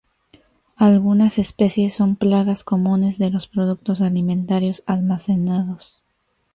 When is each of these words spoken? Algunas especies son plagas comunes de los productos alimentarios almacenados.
Algunas 0.77 1.37
especies 1.37 1.93
son 1.93 2.15
plagas 2.15 2.63
comunes 2.63 3.19
de 3.19 3.29
los 3.29 3.45
productos 3.47 4.01
alimentarios 4.01 4.81
almacenados. 4.87 6.01